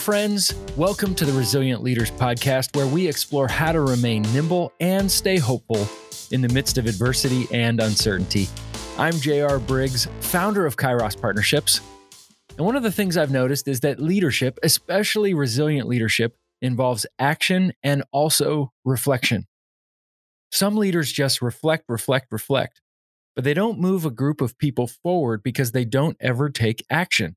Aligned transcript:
friends. 0.00 0.54
Welcome 0.78 1.14
to 1.16 1.26
the 1.26 1.32
Resilient 1.32 1.82
Leaders 1.82 2.10
Podcast, 2.10 2.74
where 2.74 2.86
we 2.86 3.06
explore 3.06 3.46
how 3.46 3.70
to 3.70 3.82
remain 3.82 4.22
nimble 4.32 4.72
and 4.80 5.10
stay 5.10 5.36
hopeful 5.36 5.86
in 6.30 6.40
the 6.40 6.48
midst 6.48 6.78
of 6.78 6.86
adversity 6.86 7.46
and 7.52 7.80
uncertainty. 7.80 8.48
I'm 8.96 9.12
JR 9.12 9.58
Briggs, 9.58 10.08
founder 10.20 10.64
of 10.64 10.78
Kairos 10.78 11.20
Partnerships. 11.20 11.82
And 12.56 12.64
one 12.64 12.76
of 12.76 12.82
the 12.82 12.90
things 12.90 13.18
I've 13.18 13.30
noticed 13.30 13.68
is 13.68 13.80
that 13.80 14.00
leadership, 14.00 14.58
especially 14.62 15.34
resilient 15.34 15.86
leadership, 15.86 16.34
involves 16.62 17.04
action 17.18 17.74
and 17.82 18.02
also 18.10 18.72
reflection. 18.86 19.46
Some 20.50 20.76
leaders 20.76 21.12
just 21.12 21.42
reflect, 21.42 21.84
reflect, 21.88 22.28
reflect, 22.30 22.80
but 23.36 23.44
they 23.44 23.52
don't 23.52 23.78
move 23.78 24.06
a 24.06 24.10
group 24.10 24.40
of 24.40 24.56
people 24.56 24.86
forward 24.86 25.42
because 25.42 25.72
they 25.72 25.84
don't 25.84 26.16
ever 26.20 26.48
take 26.48 26.86
action. 26.88 27.36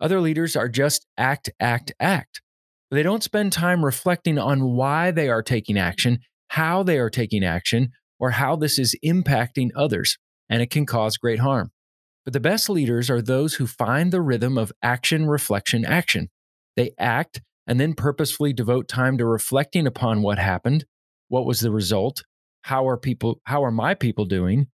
Other 0.00 0.20
leaders 0.20 0.56
are 0.56 0.68
just 0.68 1.06
act, 1.18 1.50
act, 1.60 1.92
act. 2.00 2.40
They 2.90 3.02
don't 3.02 3.22
spend 3.22 3.52
time 3.52 3.84
reflecting 3.84 4.38
on 4.38 4.72
why 4.72 5.10
they 5.10 5.28
are 5.28 5.42
taking 5.42 5.78
action, 5.78 6.20
how 6.48 6.82
they 6.82 6.98
are 6.98 7.10
taking 7.10 7.44
action, 7.44 7.90
or 8.18 8.30
how 8.30 8.56
this 8.56 8.78
is 8.78 8.96
impacting 9.04 9.70
others, 9.76 10.18
and 10.48 10.62
it 10.62 10.70
can 10.70 10.86
cause 10.86 11.16
great 11.16 11.38
harm. 11.38 11.70
But 12.24 12.32
the 12.32 12.40
best 12.40 12.68
leaders 12.68 13.08
are 13.10 13.22
those 13.22 13.54
who 13.54 13.66
find 13.66 14.12
the 14.12 14.20
rhythm 14.20 14.58
of 14.58 14.72
action, 14.82 15.26
reflection, 15.26 15.84
action. 15.84 16.28
They 16.76 16.92
act 16.98 17.40
and 17.66 17.78
then 17.78 17.94
purposefully 17.94 18.52
devote 18.52 18.88
time 18.88 19.18
to 19.18 19.24
reflecting 19.24 19.86
upon 19.86 20.22
what 20.22 20.38
happened, 20.38 20.84
what 21.28 21.46
was 21.46 21.60
the 21.60 21.70
result, 21.70 22.22
how 22.62 22.88
are 22.88 22.96
people 22.96 23.40
how 23.44 23.64
are 23.64 23.70
my 23.70 23.94
people 23.94 24.24
doing, 24.24 24.66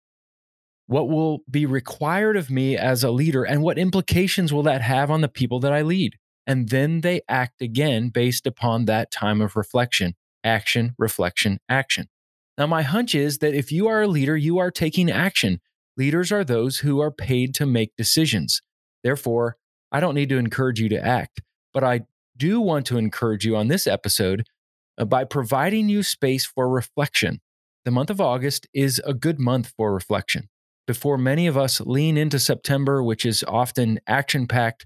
what 0.87 1.09
will 1.09 1.39
be 1.49 1.65
required 1.65 2.37
of 2.37 2.51
me 2.51 2.77
as 2.77 3.03
a 3.03 3.11
leader, 3.11 3.43
and 3.43 3.61
what 3.61 3.77
implications 3.77 4.53
will 4.53 4.63
that 4.63 4.81
have 4.81 5.09
on 5.09 5.21
the 5.21 5.27
people 5.27 5.59
that 5.61 5.73
I 5.73 5.81
lead? 5.81 6.17
And 6.47 6.69
then 6.69 7.01
they 7.01 7.21
act 7.27 7.61
again 7.61 8.09
based 8.09 8.45
upon 8.45 8.85
that 8.85 9.11
time 9.11 9.41
of 9.41 9.55
reflection, 9.55 10.13
action, 10.43 10.93
reflection, 10.99 11.59
action. 11.67 12.07
Now, 12.57 12.67
my 12.67 12.83
hunch 12.83 13.15
is 13.15 13.39
that 13.39 13.55
if 13.55 13.71
you 13.71 13.87
are 13.87 14.03
a 14.03 14.07
leader, 14.07 14.37
you 14.37 14.59
are 14.59 14.71
taking 14.71 15.09
action. 15.09 15.59
Leaders 15.97 16.31
are 16.31 16.43
those 16.43 16.79
who 16.79 17.01
are 17.01 17.11
paid 17.11 17.55
to 17.55 17.65
make 17.65 17.95
decisions. 17.97 18.61
Therefore, 19.03 19.57
I 19.91 19.99
don't 19.99 20.15
need 20.15 20.29
to 20.29 20.37
encourage 20.37 20.79
you 20.79 20.89
to 20.89 21.03
act, 21.03 21.41
but 21.73 21.83
I 21.83 22.01
do 22.37 22.61
want 22.61 22.85
to 22.87 22.97
encourage 22.97 23.45
you 23.45 23.55
on 23.55 23.69
this 23.69 23.87
episode 23.87 24.45
uh, 24.97 25.05
by 25.05 25.23
providing 25.23 25.89
you 25.89 26.03
space 26.03 26.45
for 26.45 26.69
reflection. 26.69 27.41
The 27.85 27.91
month 27.91 28.09
of 28.09 28.21
August 28.21 28.67
is 28.73 29.01
a 29.05 29.13
good 29.13 29.39
month 29.39 29.73
for 29.75 29.93
reflection 29.93 30.49
before 30.87 31.17
many 31.17 31.47
of 31.47 31.57
us 31.57 31.81
lean 31.81 32.17
into 32.17 32.39
September, 32.39 33.03
which 33.03 33.25
is 33.25 33.43
often 33.47 33.99
action 34.07 34.47
packed. 34.47 34.85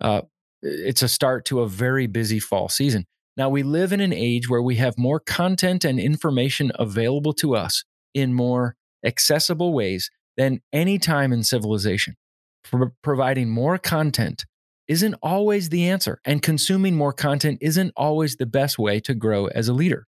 Uh, 0.00 0.22
it's 0.62 1.02
a 1.02 1.08
start 1.08 1.44
to 1.46 1.60
a 1.60 1.68
very 1.68 2.06
busy 2.06 2.40
fall 2.40 2.68
season. 2.68 3.04
Now, 3.36 3.48
we 3.48 3.62
live 3.62 3.92
in 3.92 4.00
an 4.00 4.12
age 4.12 4.48
where 4.48 4.62
we 4.62 4.76
have 4.76 4.98
more 4.98 5.20
content 5.20 5.84
and 5.84 6.00
information 6.00 6.72
available 6.74 7.32
to 7.34 7.54
us 7.54 7.84
in 8.12 8.34
more 8.34 8.74
accessible 9.04 9.72
ways 9.72 10.10
than 10.36 10.60
any 10.72 10.98
time 10.98 11.32
in 11.32 11.44
civilization. 11.44 12.16
Pro- 12.64 12.90
providing 13.02 13.48
more 13.48 13.78
content 13.78 14.44
isn't 14.88 15.14
always 15.22 15.68
the 15.68 15.88
answer, 15.88 16.18
and 16.24 16.42
consuming 16.42 16.96
more 16.96 17.12
content 17.12 17.58
isn't 17.60 17.92
always 17.96 18.36
the 18.36 18.46
best 18.46 18.78
way 18.78 18.98
to 19.00 19.14
grow 19.14 19.46
as 19.46 19.68
a 19.68 19.74
leader. 19.74 20.06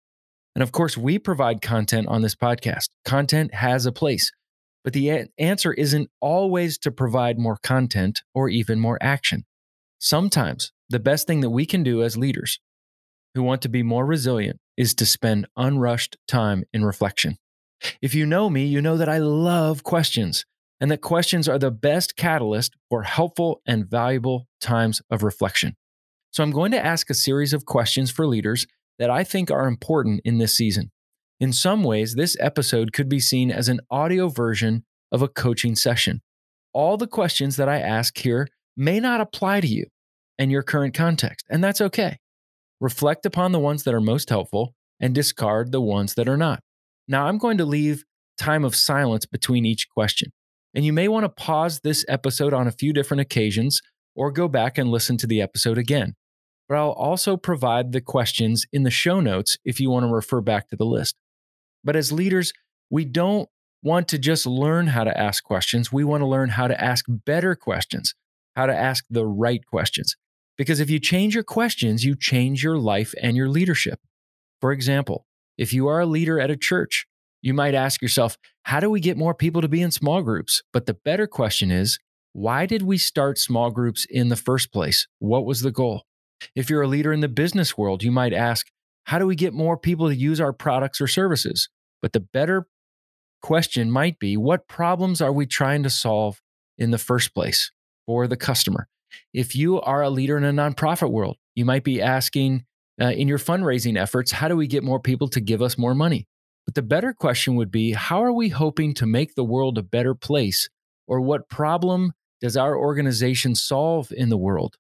And 0.55 0.63
of 0.63 0.73
course, 0.73 0.97
we 0.97 1.19
provide 1.19 1.63
content 1.63 2.09
on 2.09 2.23
this 2.23 2.35
podcast. 2.35 2.89
Content 3.05 3.55
has 3.55 3.87
a 3.87 3.93
place. 3.93 4.33
But 4.85 4.93
the 4.93 5.29
answer 5.39 5.73
isn't 5.73 6.11
always 6.21 6.77
to 6.79 6.91
provide 6.91 7.39
more 7.39 7.59
content 7.63 8.23
or 8.35 8.49
even 8.49 8.81
more 8.81 8.99
action. 9.01 9.45
Sometimes 9.99 10.73
the 10.89 10.99
best 10.99 11.27
thing 11.27 11.41
that 11.41 11.51
we 11.51 11.67
can 11.67 11.83
do 11.83 12.03
as 12.03 12.17
leaders 12.17 12.59
who 13.35 13.43
want 13.43 13.63
to 13.63 13.69
be 13.69 13.83
more 13.83 14.05
resilient 14.05 14.59
is 14.77 14.95
to 14.95 15.07
spend 15.07 15.47
unrushed 15.57 16.17
time 16.27 16.65
in 16.73 16.85
reflection. 16.85 17.37
If 18.01 18.15
you 18.15 18.27
know 18.27 18.51
me, 18.51 18.65
you 18.65 18.81
know 18.81 18.97
that 18.97 19.09
I 19.09 19.19
love 19.19 19.85
questions 19.85 20.45
and 20.81 20.91
that 20.91 21.01
questions 21.01 21.49
are 21.49 21.59
the 21.59 21.71
best 21.71 22.17
catalyst 22.17 22.75
for 22.91 23.05
helpful 23.05 23.63
and 23.65 23.89
valuable 23.89 24.49
times 24.61 25.01
of 25.11 25.23
reflection. 25.23 25.77
So 26.33 26.43
I'm 26.43 26.51
going 26.51 26.73
to 26.73 26.85
ask 26.85 27.09
a 27.09 27.15
series 27.15 27.53
of 27.53 27.67
questions 27.67 28.11
for 28.11 28.27
leaders 28.27 28.67
that 28.99 29.11
I 29.11 29.23
think 29.23 29.51
are 29.51 29.67
important 29.67 30.23
in 30.25 30.39
this 30.39 30.57
season. 30.57 30.91
In 31.41 31.53
some 31.53 31.83
ways, 31.83 32.15
this 32.15 32.37
episode 32.39 32.93
could 32.93 33.09
be 33.09 33.21
seen 33.21 33.51
as 33.51 33.69
an 33.69 33.81
audio 33.91 34.29
version 34.29 34.85
of 35.11 35.23
a 35.23 35.29
coaching 35.29 35.75
session. 35.75 36.21
All 36.73 36.97
the 36.97 37.07
questions 37.07 37.57
that 37.57 37.69
I 37.69 37.79
ask 37.79 38.17
here 38.17 38.49
may 38.77 39.01
not 39.01 39.21
apply 39.21 39.61
to 39.61 39.67
you 39.67 39.87
and 40.39 40.51
your 40.51 40.63
current 40.63 40.95
context, 40.95 41.47
and 41.51 41.63
that's 41.63 41.81
okay. 41.81 42.19
Reflect 42.81 43.27
upon 43.27 43.53
the 43.53 43.59
ones 43.59 43.85
that 43.85 43.95
are 43.95 44.01
most 44.01 44.31
helpful 44.31 44.75
and 45.01 45.15
discard 45.15 45.73
the 45.73 45.81
ones 45.81 46.15
that 46.15 46.29
are 46.29 46.37
not. 46.37 46.61
Now, 47.09 47.27
I'm 47.27 47.39
going 47.39 47.59
to 47.59 47.65
leave 47.65 48.05
time 48.39 48.65
of 48.65 48.75
silence 48.75 49.27
between 49.27 49.67
each 49.67 49.89
question, 49.89 50.33
and 50.75 50.85
you 50.85 50.93
may 50.93 51.09
want 51.09 51.25
to 51.25 51.29
pause 51.29 51.81
this 51.81 52.05
episode 52.09 52.55
on 52.55 52.67
a 52.67 52.73
few 52.73 52.93
different 52.93 53.21
occasions 53.21 53.83
or 54.15 54.31
go 54.31 54.49
back 54.49 54.79
and 54.79 54.91
listen 54.91 55.17
to 55.19 55.27
the 55.27 55.43
episode 55.43 55.79
again. 55.79 56.15
But 56.69 56.79
I'll 56.79 56.93
also 56.93 57.37
provide 57.37 57.93
the 57.93 58.01
questions 58.01 58.65
in 58.73 58.83
the 58.83 58.91
show 58.91 59.21
notes 59.21 59.59
if 59.65 59.81
you 59.81 59.91
want 59.91 60.05
to 60.05 60.13
refer 60.13 60.41
back 60.41 60.69
to 60.69 60.77
the 60.77 60.87
list. 60.87 61.17
But 61.85 61.97
as 61.97 62.13
leaders, 62.13 62.53
we 62.91 63.05
don't 63.05 63.49
want 63.83 64.09
to 64.09 64.19
just 64.19 64.47
learn 64.47 64.89
how 64.89 65.05
to 65.05 65.19
ask 65.19 65.43
questions. 65.43 65.93
We 65.93 66.05
want 66.05 66.21
to 66.21 66.27
learn 66.27 66.51
how 66.51 66.69
to 66.69 66.81
ask 66.83 67.05
better 67.09 67.55
questions, 67.55 68.15
how 68.55 68.67
to 68.67 68.75
ask 68.75 69.05
the 69.11 69.27
right 69.27 69.65
questions. 69.67 70.17
Because 70.57 70.81
if 70.81 70.91
you 70.91 71.01
change 71.01 71.35
your 71.35 71.45
questions, 71.45 72.05
you 72.05 72.15
change 72.15 72.63
your 72.63 72.79
life 72.79 73.15
and 73.21 73.37
your 73.37 73.49
leadership. 73.49 73.99
For 74.61 74.71
example, 74.71 75.27
if 75.59 75.73
you 75.73 75.89
are 75.89 76.01
a 76.01 76.07
leader 76.07 76.39
at 76.39 76.51
a 76.51 76.57
church, 76.57 77.07
you 77.41 77.55
might 77.55 77.75
ask 77.75 78.01
yourself, 78.01 78.39
how 78.65 78.79
do 78.79 78.89
we 78.89 79.01
get 79.01 79.17
more 79.17 79.35
people 79.35 79.63
to 79.63 79.69
be 79.69 79.83
in 79.83 79.91
small 79.91 80.23
groups? 80.23 80.63
But 80.73 80.87
the 80.87 80.95
better 80.95 81.27
question 81.27 81.73
is, 81.73 81.99
why 82.33 82.67
did 82.67 82.83
we 82.83 82.97
start 82.99 83.39
small 83.39 83.71
groups 83.71 84.07
in 84.09 84.29
the 84.29 84.37
first 84.37 84.73
place? 84.73 85.09
What 85.19 85.45
was 85.45 85.63
the 85.63 85.73
goal? 85.73 86.05
If 86.55 86.71
you're 86.71 86.83
a 86.83 86.89
leader 86.89 87.13
in 87.13 87.21
the 87.21 87.29
business 87.29 87.77
world, 87.77 88.03
you 88.03 88.13
might 88.13 88.33
ask, 88.33 88.69
how 89.05 89.19
do 89.19 89.27
we 89.27 89.35
get 89.35 89.53
more 89.53 89.77
people 89.77 90.09
to 90.09 90.15
use 90.15 90.41
our 90.41 90.53
products 90.53 91.01
or 91.01 91.07
services? 91.07 91.69
But 92.01 92.13
the 92.13 92.21
better 92.21 92.67
question 93.43 93.91
might 93.91 94.19
be 94.19 94.37
what 94.37 94.69
problems 94.69 95.21
are 95.21 95.33
we 95.33 95.47
trying 95.47 95.83
to 95.83 95.91
solve 95.91 96.41
in 96.79 96.91
the 96.91 96.99
first 96.99 97.35
place 97.35 97.71
for 98.07 98.27
the 98.27 98.37
customer? 98.37 98.89
If 99.33 99.55
you 99.55 99.81
are 99.81 100.03
a 100.03 100.11
leader 100.11 100.39
in 100.39 100.45
a 100.45 100.53
nonprofit 100.53 101.11
world, 101.11 101.37
you 101.55 101.65
might 101.65 101.85
be 101.85 102.01
asking 102.01 102.65
uh, 103.01 103.07
in 103.07 103.29
your 103.29 103.39
fundraising 103.39 103.99
efforts, 103.99 104.33
how 104.33 104.49
do 104.49 104.57
we 104.57 104.67
get 104.67 104.85
more 104.85 105.01
people 105.01 105.29
to 105.29 105.41
give 105.41 105.63
us 105.63 105.79
more 105.79 105.95
money? 105.95 106.27
But 106.65 106.75
the 106.75 106.83
better 106.83 107.13
question 107.13 107.57
would 107.57 107.71
be 107.71 107.93
how 107.93 108.23
are 108.23 108.33
we 108.33 108.49
hoping 108.49 108.95
to 108.95 109.07
make 109.07 109.35
the 109.35 109.45
world 109.45 109.79
a 109.79 109.83
better 109.83 110.15
place? 110.15 110.69
Or 111.07 111.21
what 111.21 111.49
problem 111.49 112.13
does 112.41 112.57
our 112.57 112.77
organization 112.77 113.55
solve 113.55 114.13
in 114.13 114.29
the 114.29 114.37
world? 114.37 114.77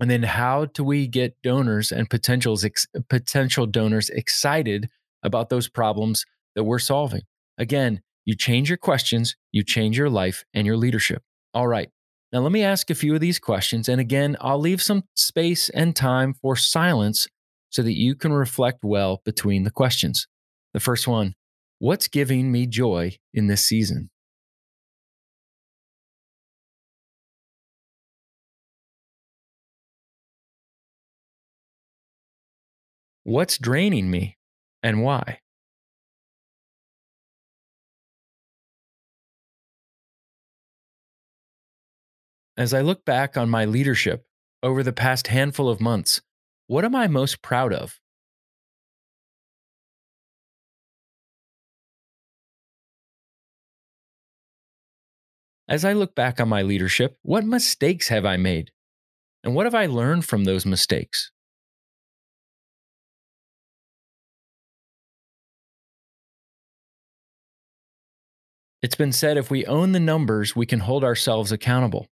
And 0.00 0.10
then 0.10 0.22
how 0.22 0.66
do 0.66 0.82
we 0.84 1.06
get 1.06 1.40
donors 1.42 1.92
and 1.92 2.10
potentials 2.10 2.64
ex- 2.64 2.86
potential 3.08 3.66
donors 3.66 4.10
excited 4.10 4.88
about 5.22 5.48
those 5.48 5.68
problems 5.68 6.24
that 6.54 6.64
we're 6.64 6.78
solving? 6.78 7.22
Again, 7.58 8.00
you 8.24 8.34
change 8.34 8.68
your 8.68 8.78
questions, 8.78 9.36
you 9.52 9.62
change 9.62 9.96
your 9.96 10.10
life 10.10 10.44
and 10.54 10.66
your 10.66 10.76
leadership. 10.76 11.22
All 11.52 11.68
right. 11.68 11.90
Now 12.32 12.40
let 12.40 12.52
me 12.52 12.62
ask 12.62 12.90
a 12.90 12.94
few 12.94 13.14
of 13.14 13.20
these 13.20 13.38
questions 13.38 13.88
and 13.88 14.00
again, 14.00 14.36
I'll 14.40 14.58
leave 14.58 14.82
some 14.82 15.04
space 15.14 15.68
and 15.68 15.94
time 15.94 16.34
for 16.34 16.56
silence 16.56 17.28
so 17.70 17.82
that 17.82 17.96
you 17.96 18.14
can 18.14 18.32
reflect 18.32 18.80
well 18.82 19.20
between 19.24 19.64
the 19.64 19.70
questions. 19.70 20.26
The 20.72 20.80
first 20.80 21.06
one, 21.06 21.34
what's 21.78 22.08
giving 22.08 22.50
me 22.50 22.66
joy 22.66 23.16
in 23.32 23.46
this 23.46 23.64
season? 23.64 24.10
What's 33.24 33.56
draining 33.56 34.10
me 34.10 34.36
and 34.82 35.02
why? 35.02 35.40
As 42.56 42.74
I 42.74 42.82
look 42.82 43.04
back 43.04 43.36
on 43.36 43.48
my 43.48 43.64
leadership 43.64 44.26
over 44.62 44.82
the 44.82 44.92
past 44.92 45.28
handful 45.28 45.68
of 45.68 45.80
months, 45.80 46.20
what 46.66 46.84
am 46.84 46.94
I 46.94 47.06
most 47.08 47.42
proud 47.42 47.72
of? 47.72 47.98
As 55.68 55.84
I 55.84 55.94
look 55.94 56.14
back 56.14 56.40
on 56.40 56.48
my 56.48 56.62
leadership, 56.62 57.18
what 57.22 57.44
mistakes 57.44 58.08
have 58.08 58.26
I 58.26 58.36
made? 58.36 58.70
And 59.44 59.54
what 59.54 59.66
have 59.66 59.74
I 59.74 59.86
learned 59.86 60.26
from 60.26 60.44
those 60.44 60.66
mistakes? 60.66 61.30
It's 68.84 68.96
been 68.96 69.12
said 69.12 69.38
if 69.38 69.50
we 69.50 69.64
own 69.64 69.92
the 69.92 69.98
numbers, 69.98 70.54
we 70.54 70.66
can 70.66 70.80
hold 70.80 71.04
ourselves 71.04 71.50
accountable. 71.50 72.06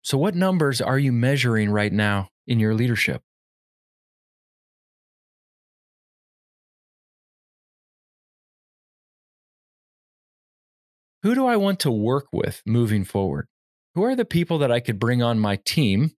So, 0.00 0.16
what 0.16 0.34
numbers 0.34 0.80
are 0.80 0.98
you 0.98 1.12
measuring 1.12 1.68
right 1.68 1.92
now 1.92 2.30
in 2.46 2.58
your 2.58 2.72
leadership? 2.72 3.20
Who 11.22 11.34
do 11.34 11.44
I 11.44 11.58
want 11.58 11.80
to 11.80 11.90
work 11.90 12.28
with 12.32 12.62
moving 12.64 13.04
forward? 13.04 13.46
Who 13.94 14.02
are 14.02 14.16
the 14.16 14.24
people 14.24 14.56
that 14.56 14.72
I 14.72 14.80
could 14.80 14.98
bring 14.98 15.22
on 15.22 15.38
my 15.38 15.56
team, 15.66 16.12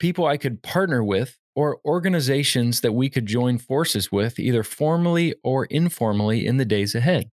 people 0.00 0.24
I 0.24 0.38
could 0.38 0.62
partner 0.62 1.04
with, 1.04 1.36
or 1.54 1.80
organizations 1.84 2.80
that 2.80 2.92
we 2.92 3.10
could 3.10 3.26
join 3.26 3.58
forces 3.58 4.10
with, 4.10 4.38
either 4.38 4.62
formally 4.62 5.34
or 5.44 5.66
informally, 5.66 6.46
in 6.46 6.56
the 6.56 6.64
days 6.64 6.94
ahead? 6.94 7.28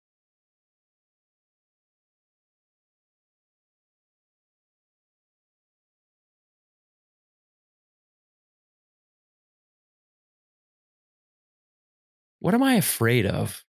What 12.39 12.55
am 12.55 12.63
I 12.63 12.75
afraid 12.75 13.27
of? 13.27 13.65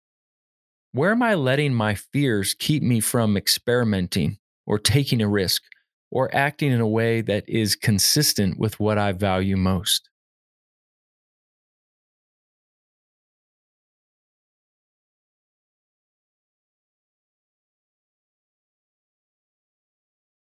Where 0.91 1.11
am 1.11 1.21
I 1.23 1.35
letting 1.35 1.73
my 1.73 1.95
fears 1.95 2.53
keep 2.53 2.83
me 2.83 2.99
from 2.99 3.37
experimenting 3.37 4.37
or 4.65 4.79
taking 4.79 5.21
a 5.21 5.27
risk 5.27 5.63
or 6.11 6.33
acting 6.35 6.71
in 6.71 6.81
a 6.81 6.87
way 6.87 7.21
that 7.21 7.47
is 7.47 7.75
consistent 7.75 8.57
with 8.57 8.79
what 8.79 8.97
I 8.97 9.11
value 9.11 9.57
most? 9.57 10.09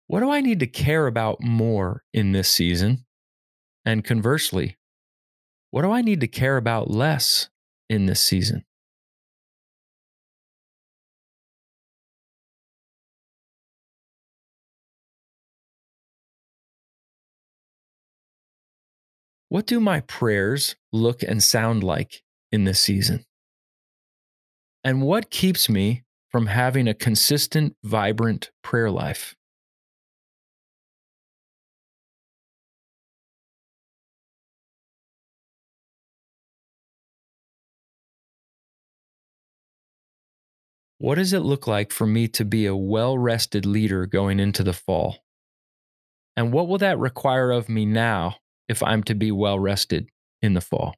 What 0.08 0.20
do 0.20 0.30
I 0.30 0.42
need 0.42 0.60
to 0.60 0.68
care 0.68 1.08
about 1.08 1.42
more 1.42 2.04
in 2.14 2.34
this 2.34 2.50
season? 2.50 3.06
And 3.86 4.04
conversely, 4.04 4.78
what 5.72 5.84
do 5.84 5.92
I 5.92 6.02
need 6.02 6.22
to 6.22 6.28
care 6.28 6.58
about 6.58 6.90
less 6.92 7.50
in 7.92 8.06
this 8.06 8.24
season? 8.24 8.64
What 19.50 19.66
do 19.66 19.82
my 19.82 20.00
prayers 20.00 20.78
look 20.94 21.22
and 21.22 21.44
sound 21.44 21.84
like 21.84 22.24
in 22.54 22.64
this 22.64 22.80
season? 22.80 23.26
And 24.86 25.02
what 25.02 25.30
keeps 25.30 25.68
me 25.68 26.04
from 26.30 26.46
having 26.46 26.88
a 26.88 26.94
consistent, 26.94 27.76
vibrant 27.84 28.52
prayer 28.64 28.90
life? 28.90 29.36
What 41.02 41.16
does 41.16 41.34
it 41.34 41.40
look 41.40 41.66
like 41.66 41.92
for 41.92 42.06
me 42.06 42.28
to 42.28 42.46
be 42.46 42.68
a 42.68 42.76
well 42.76 43.18
rested 43.18 43.66
leader 43.66 44.06
going 44.06 44.40
into 44.40 44.62
the 44.62 44.72
fall? 44.72 45.26
And 46.38 46.54
what 46.54 46.68
will 46.68 46.78
that 46.78 47.00
require 47.00 47.50
of 47.50 47.68
me 47.68 47.88
now 47.88 48.36
if 48.70 48.84
I'm 48.84 49.02
to 49.06 49.16
be 49.16 49.32
well 49.32 49.58
rested 49.58 50.10
in 50.44 50.54
the 50.54 50.62
fall. 50.62 50.94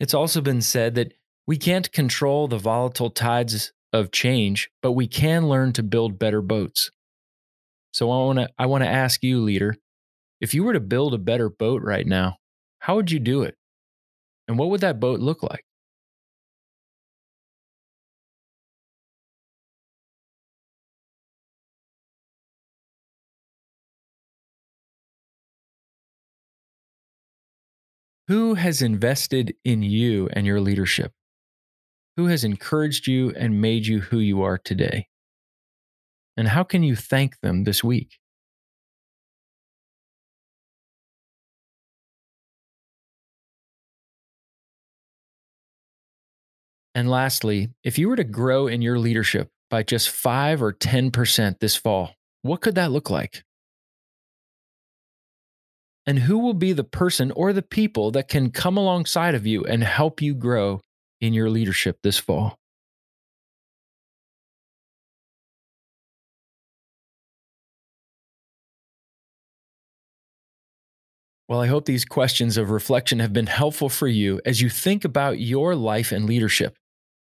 It's 0.00 0.12
also 0.12 0.40
been 0.40 0.60
said 0.60 0.96
that 0.96 1.14
we 1.46 1.56
can't 1.56 1.92
control 1.92 2.48
the 2.48 2.58
volatile 2.58 3.10
tides 3.10 3.72
of 3.92 4.10
change, 4.10 4.70
but 4.82 4.92
we 4.92 5.06
can 5.06 5.48
learn 5.48 5.72
to 5.74 5.84
build 5.84 6.18
better 6.18 6.42
boats. 6.42 6.90
So 7.98 8.12
I 8.12 8.24
want 8.26 8.38
to 8.38 8.48
I 8.56 8.66
want 8.66 8.84
to 8.84 8.88
ask 8.88 9.24
you 9.24 9.40
leader, 9.40 9.74
if 10.40 10.54
you 10.54 10.64
were 10.64 10.74
to 10.74 10.80
build 10.80 11.14
a 11.14 11.18
better 11.18 11.50
boat 11.50 11.82
right 11.82 12.06
now, 12.06 12.36
how 12.80 12.96
would 12.96 13.10
you 13.10 13.18
do 13.18 13.42
it? 13.42 13.56
And 14.48 14.58
what 14.58 14.70
would 14.70 14.82
that 14.82 15.00
boat 15.00 15.20
look 15.20 15.42
like? 15.42 15.64
Who 28.28 28.54
has 28.54 28.80
invested 28.80 29.56
in 29.64 29.82
you 29.82 30.28
and 30.32 30.46
your 30.46 30.60
leadership? 30.60 31.12
Who 32.18 32.26
has 32.26 32.44
encouraged 32.44 33.06
you 33.06 33.30
and 33.30 33.62
made 33.62 33.86
you 33.86 34.00
who 34.00 34.18
you 34.18 34.42
are 34.42 34.58
today? 34.58 35.08
And 36.38 36.48
how 36.48 36.64
can 36.64 36.82
you 36.82 36.96
thank 36.96 37.38
them 37.40 37.64
this 37.64 37.84
week? 37.84 38.18
And 46.94 47.08
lastly, 47.08 47.70
if 47.84 47.98
you 47.98 48.08
were 48.08 48.16
to 48.16 48.24
grow 48.24 48.66
in 48.66 48.82
your 48.82 48.98
leadership 48.98 49.50
by 49.70 49.82
just 49.82 50.10
5 50.10 50.62
or 50.62 50.72
10% 50.72 51.60
this 51.60 51.76
fall, 51.76 52.14
what 52.42 52.60
could 52.60 52.74
that 52.74 52.90
look 52.92 53.10
like? 53.10 53.44
and 56.06 56.20
who 56.20 56.38
will 56.38 56.54
be 56.54 56.72
the 56.72 56.84
person 56.84 57.30
or 57.32 57.52
the 57.52 57.62
people 57.62 58.10
that 58.12 58.28
can 58.28 58.50
come 58.50 58.76
alongside 58.76 59.34
of 59.34 59.46
you 59.46 59.64
and 59.64 59.84
help 59.84 60.22
you 60.22 60.34
grow 60.34 60.80
in 61.20 61.34
your 61.34 61.50
leadership 61.50 61.98
this 62.02 62.18
fall? 62.18 62.57
Well, 71.48 71.62
I 71.62 71.66
hope 71.66 71.86
these 71.86 72.04
questions 72.04 72.58
of 72.58 72.70
reflection 72.70 73.20
have 73.20 73.32
been 73.32 73.46
helpful 73.46 73.88
for 73.88 74.06
you 74.06 74.38
as 74.44 74.60
you 74.60 74.68
think 74.68 75.06
about 75.06 75.40
your 75.40 75.74
life 75.74 76.12
and 76.12 76.26
leadership. 76.26 76.76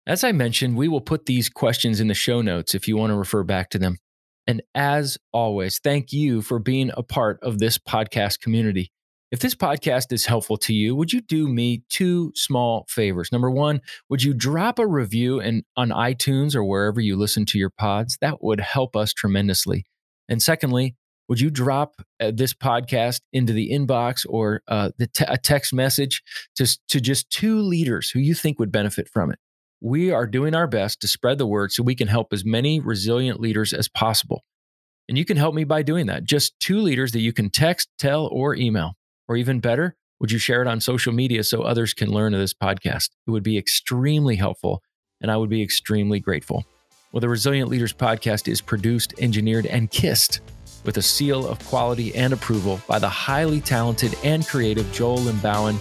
As 0.06 0.22
I 0.22 0.31
mentioned, 0.31 0.76
we 0.76 0.87
will 0.87 1.00
put 1.00 1.26
these 1.26 1.49
questions 1.49 1.99
in 1.99 2.06
the 2.06 2.14
show 2.14 2.40
notes 2.40 2.76
if 2.76 2.87
you 2.87 2.96
want 2.96 3.11
to 3.11 3.16
refer 3.16 3.43
back 3.43 3.70
to 3.70 3.78
them. 3.78 3.99
And 4.46 4.62
as 4.75 5.19
always, 5.32 5.81
thank 5.81 6.12
you 6.12 6.43
for 6.43 6.61
being 6.61 6.93
a 6.96 7.02
part 7.02 7.40
of 7.43 7.58
this 7.58 7.76
podcast 7.76 8.38
community. 8.38 8.93
If 9.32 9.40
this 9.40 9.55
podcast 9.56 10.12
is 10.12 10.26
helpful 10.26 10.58
to 10.58 10.72
you, 10.72 10.94
would 10.94 11.12
you 11.12 11.20
do 11.20 11.49
me 11.49 11.82
two 11.88 12.31
small 12.37 12.87
favors? 12.88 13.33
Number 13.33 13.50
one, 13.50 13.80
would 14.11 14.23
you 14.23 14.33
drop 14.33 14.78
a 14.78 14.87
review 14.87 15.40
in, 15.40 15.64
on 15.76 15.88
iTunes 15.88 16.54
or 16.54 16.62
wherever 16.62 17.00
you 17.00 17.16
listen 17.16 17.47
to 17.47 17.59
your 17.59 17.71
pods? 17.71 18.16
That 18.21 18.44
would 18.44 18.61
help 18.61 18.94
us 18.94 19.12
tremendously. 19.12 19.87
And 20.28 20.40
secondly, 20.40 20.94
would 21.28 21.40
you 21.40 21.50
drop 21.50 22.02
uh, 22.21 22.33
this 22.35 22.52
podcast 22.52 23.21
into 23.33 23.52
the 23.52 23.71
inbox 23.71 24.26
or 24.28 24.62
uh, 24.69 24.90
the 24.99 25.07
te- 25.07 25.25
a 25.26 25.38
text 25.38 25.73
message 25.73 26.23
to, 26.57 26.78
to 26.88 27.00
just 27.00 27.31
two 27.31 27.61
leaders 27.61 28.11
who 28.11 28.21
you 28.21 28.35
think 28.35 28.59
would 28.59 28.73
benefit 28.73 29.09
from 29.09 29.31
it? 29.31 29.38
we 29.85 30.11
are 30.11 30.26
doing 30.26 30.54
our 30.54 30.66
best 30.66 31.02
to 31.02 31.07
spread 31.07 31.37
the 31.37 31.47
word 31.47 31.71
so 31.71 31.83
we 31.83 31.95
can 31.95 32.09
help 32.09 32.33
as 32.33 32.43
many 32.43 32.81
resilient 32.81 33.38
leaders 33.38 33.75
as 33.75 33.87
possible. 33.87 34.43
And 35.11 35.19
you 35.19 35.26
can 35.26 35.37
help 35.37 35.54
me 35.54 35.64
by 35.64 35.83
doing 35.83 36.07
that. 36.07 36.25
Just 36.25 36.59
two 36.59 36.81
leaders 36.81 37.12
that 37.12 37.21
you 37.21 37.35
can 37.35 37.50
text, 37.50 37.90
tell, 37.99 38.26
or 38.33 38.54
email. 38.54 38.95
Or 39.28 39.37
even 39.37 39.61
better, 39.61 39.95
would 40.21 40.31
you 40.31 40.38
share 40.38 40.62
it 40.62 40.69
on 40.69 40.81
social 40.81 41.12
media 41.12 41.45
so 41.45 41.61
others 41.61 41.93
can 41.93 42.11
learn 42.11 42.33
of 42.33 42.40
this 42.40 42.54
podcast? 42.54 43.11
It 43.26 43.31
would 43.31 43.43
be 43.43 43.59
extremely 43.59 44.37
helpful, 44.37 44.83
and 45.21 45.31
I 45.31 45.37
would 45.37 45.50
be 45.50 45.62
extremely 45.62 46.19
grateful. 46.19 46.64
Well, 47.12 47.21
the 47.21 47.28
Resilient 47.28 47.69
Leaders 47.69 47.93
podcast 47.93 48.49
is 48.49 48.62
produced, 48.62 49.12
engineered, 49.19 49.66
and 49.66 49.90
kissed 49.90 50.40
with 50.85 50.97
a 50.99 51.03
seal 51.03 51.47
of 51.47 51.59
quality 51.67 52.14
and 52.14 52.33
approval 52.33 52.81
by 52.87 52.99
the 52.99 53.09
highly 53.09 53.61
talented 53.61 54.14
and 54.23 54.47
creative 54.47 54.91
Joel 54.93 55.19
Limbowen 55.19 55.81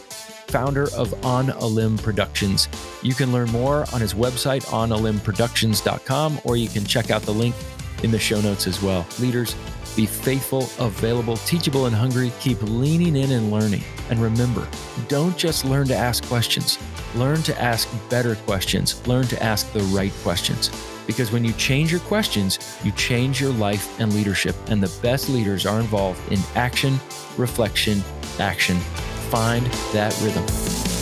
founder 0.53 0.87
of 0.95 1.25
On 1.25 1.49
a 1.49 1.65
Limb 1.65 1.97
Productions. 1.97 2.69
You 3.01 3.15
can 3.15 3.33
learn 3.33 3.49
more 3.49 3.85
on 3.91 4.01
his 4.01 4.13
website, 4.13 4.63
onalimbproductions.com, 4.65 6.41
or 6.43 6.57
you 6.57 6.69
can 6.69 6.85
check 6.85 7.09
out 7.09 7.23
the 7.23 7.33
link 7.33 7.55
in 8.03 8.11
the 8.11 8.19
show 8.19 8.39
notes 8.39 8.67
as 8.67 8.79
well. 8.79 9.03
Leaders, 9.19 9.55
be 9.95 10.05
faithful, 10.05 10.69
available, 10.79 11.37
teachable, 11.37 11.87
and 11.87 11.95
hungry. 11.95 12.31
Keep 12.39 12.61
leaning 12.61 13.15
in 13.15 13.31
and 13.31 13.51
learning. 13.51 13.83
And 14.11 14.21
remember, 14.21 14.67
don't 15.07 15.35
just 15.37 15.65
learn 15.65 15.87
to 15.87 15.95
ask 15.95 16.23
questions, 16.25 16.77
learn 17.15 17.41
to 17.43 17.59
ask 17.59 17.89
better 18.09 18.35
questions, 18.35 19.05
learn 19.07 19.25
to 19.27 19.41
ask 19.41 19.71
the 19.73 19.81
right 19.85 20.13
questions. 20.21 20.69
Because 21.07 21.31
when 21.31 21.43
you 21.43 21.53
change 21.53 21.91
your 21.91 22.01
questions, 22.01 22.77
you 22.83 22.91
change 22.93 23.41
your 23.41 23.53
life 23.53 23.99
and 23.99 24.13
leadership. 24.13 24.55
And 24.67 24.81
the 24.81 24.99
best 25.01 25.29
leaders 25.29 25.65
are 25.65 25.79
involved 25.79 26.19
in 26.31 26.39
action, 26.55 26.99
reflection, 27.37 28.01
action 28.39 28.79
find 29.33 29.65
that 29.93 30.15
rhythm. 30.21 30.92